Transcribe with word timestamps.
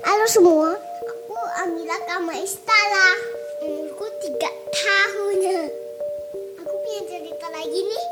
Halo 0.00 0.24
semua, 0.24 0.72
aku 1.04 1.36
Amila 1.60 2.00
Kama 2.08 2.32
Istala. 2.40 3.08
Umurku 3.60 4.08
tiga 4.24 4.48
tahun. 4.72 5.68
Aku 6.64 6.72
punya 6.80 7.02
cerita 7.04 7.46
lagi 7.52 7.76
nih. 7.76 8.04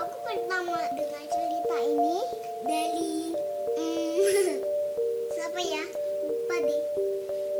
Aku 0.00 0.16
pertama 0.24 0.80
dengar 0.96 1.24
cerita 1.28 1.76
ini 1.84 2.16
dari 2.64 3.12
hmm, 3.76 4.56
siapa 5.36 5.60
ya? 5.68 5.84
Lupa 6.24 6.56
deh. 6.64 6.82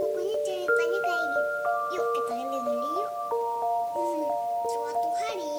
Pokoknya 0.01 0.37
ceritanya 0.49 0.99
kayak 1.05 1.21
gitu. 1.21 1.43
Yuk 1.93 2.07
kita 2.09 2.33
dengerin 2.41 2.81
yuk. 2.81 3.11
Hmm, 3.93 4.23
suatu 4.65 5.09
hari 5.29 5.53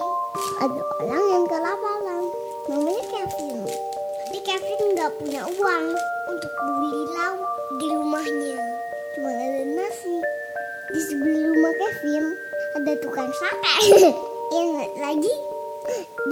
ada 0.66 0.82
orang 0.98 1.26
yang 1.30 1.46
kelaparan. 1.46 2.26
Namanya 2.66 3.04
Kevin. 3.06 3.70
Tapi 4.18 4.38
Kevin 4.42 4.82
nggak 4.98 5.12
punya 5.22 5.46
uang 5.46 5.86
untuk 6.42 6.58
beli 6.58 7.06
lauk 7.14 7.46
di 7.78 7.88
rumahnya. 7.94 8.58
Cuma 9.14 9.30
ada 9.30 9.62
nasi. 9.78 10.18
Di 10.90 11.00
sebelah 11.06 11.54
rumah 11.54 11.74
Kevin 11.78 12.26
ada 12.82 12.94
tukang 12.98 13.30
sate. 13.30 14.10
yang 14.58 14.70
lagi 14.98 15.34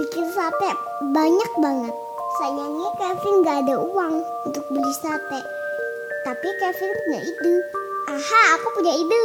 bikin 0.02 0.26
sate 0.34 0.70
banyak 1.14 1.52
banget. 1.62 1.94
Sayangnya 2.42 2.90
Kevin 2.98 3.34
nggak 3.46 3.58
ada 3.70 3.76
uang 3.78 4.14
untuk 4.50 4.66
beli 4.74 4.94
sate. 4.98 5.40
Tapi 6.26 6.48
Kevin 6.58 6.90
punya 6.90 7.20
ide. 7.22 7.54
Aha, 8.10 8.42
aku 8.58 8.82
punya 8.82 8.98
ide. 8.98 9.24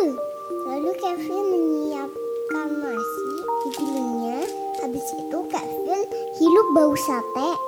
Lalu 0.70 0.92
Kevin 1.02 1.46
menyiapkan 1.50 2.70
nasi 2.78 3.26
di 3.42 3.70
piringnya. 3.74 4.40
Habis 4.86 5.08
itu 5.18 5.38
Kevin 5.50 6.02
hirup 6.38 6.68
bau 6.78 6.94
sate 6.94 7.65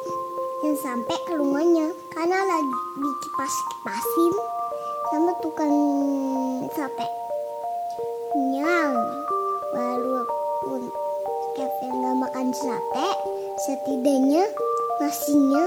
sampai 0.78 1.18
ke 1.26 1.34
rumahnya 1.34 1.90
karena 2.14 2.38
lagi 2.38 2.78
dikipas-kipasin 3.02 4.34
sama 5.10 5.32
tukang 5.42 5.78
sate. 6.70 7.08
Nyang, 8.38 8.94
walaupun 9.74 10.82
Kevin 11.58 11.94
gak 11.98 12.16
makan 12.22 12.48
sate, 12.54 13.10
setidaknya 13.66 14.46
nasinya 15.02 15.66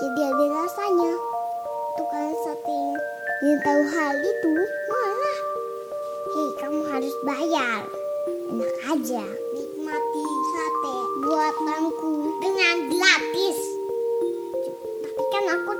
jadi 0.00 0.20
ada 0.32 0.46
rasanya. 0.64 1.12
Tukang 2.00 2.32
sate 2.48 2.80
yang 3.44 3.58
tahu 3.60 3.82
hal 3.92 4.14
itu 4.16 4.52
malah, 4.88 5.40
hei 6.32 6.48
kamu 6.64 6.80
harus 6.96 7.14
bayar. 7.28 7.84
Enak 8.48 8.74
aja, 8.88 9.24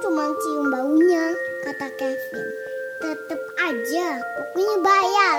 cuma 0.07 0.23
cium 0.39 0.71
baunya, 0.71 1.35
kata 1.67 1.91
Kevin. 1.99 2.47
Tetep 3.03 3.43
aja, 3.59 4.23
pokoknya 4.23 4.77
bayar. 4.79 5.39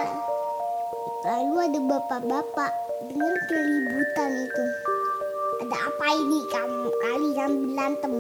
Lalu 1.24 1.56
ada 1.72 1.80
bapak-bapak 1.88 2.72
dengan 3.08 3.32
keributan 3.48 4.32
itu. 4.44 4.66
Ada 5.64 5.78
apa 5.88 6.08
ini 6.20 6.40
kamu 6.52 6.84
kalian 7.00 7.52
berantem? 7.72 8.14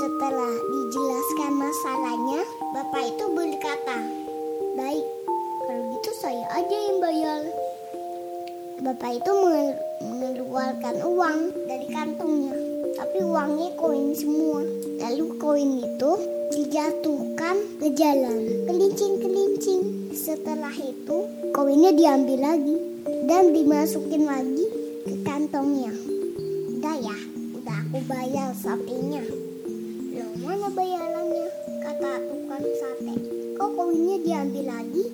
Setelah 0.00 0.54
dijelaskan 0.56 1.52
masalahnya, 1.52 2.40
bapak 2.72 3.04
itu 3.04 3.24
berkata, 3.36 3.98
Baik, 4.80 5.04
kalau 5.68 5.84
gitu 6.00 6.10
saya 6.16 6.48
aja 6.48 6.76
yang 6.80 6.98
bayar. 7.04 7.40
Bapak 8.80 9.20
itu 9.20 9.30
menge- 9.36 9.80
mengeluarkan 10.00 10.96
uang 11.04 11.38
dari 11.68 11.86
kantongnya, 11.92 12.56
tapi 12.94 13.18
uangnya 13.26 13.74
koin 13.74 14.14
semua. 14.14 14.62
Lalu 15.02 15.26
koin 15.42 15.70
itu 15.82 16.12
dijatuhkan 16.54 17.56
ke 17.82 17.88
jalan, 17.98 18.66
kelincing-kelincing. 18.70 20.14
Setelah 20.14 20.72
itu, 20.78 21.26
koinnya 21.50 21.90
diambil 21.90 22.54
lagi 22.54 22.76
dan 23.26 23.50
dimasukin 23.50 24.24
lagi 24.24 24.66
ke 25.04 25.14
kantongnya. 25.26 25.90
Udah 26.78 26.96
ya, 27.02 27.18
udah 27.58 27.76
aku 27.90 27.98
bayar 28.06 28.54
satenya. 28.54 29.26
Loh, 30.14 30.32
mana 30.46 30.70
bayarannya? 30.70 31.46
Kata 31.82 32.12
tukang 32.30 32.66
sate. 32.78 33.14
Kok 33.58 33.70
koinnya 33.74 34.16
diambil 34.22 34.64
lagi? 34.70 35.04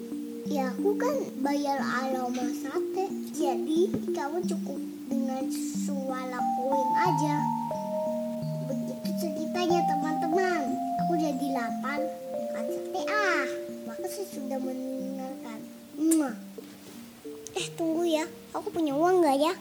Ya 0.51 0.75
aku 0.77 0.99
kan 1.01 1.17
bayar 1.41 1.81
aroma 1.81 2.53
sate. 2.53 3.09
Jadi 3.33 4.13
kamu 4.13 4.45
cukup 4.45 4.81
dengan 5.09 5.49
suara 5.51 6.39
koin 6.61 6.91
aja. 7.09 7.60
Lapar. 11.71 12.03
Makan 12.51 12.67
sate 12.67 13.03
ah. 13.07 13.47
Makasih 13.87 14.27
sudah 14.27 14.59
mendengarkan. 14.59 15.59
Eh 17.55 17.67
tunggu 17.79 18.03
ya. 18.11 18.27
Aku 18.51 18.75
punya 18.75 18.99
uang 18.99 19.23
nggak 19.23 19.39
ya? 19.39 19.55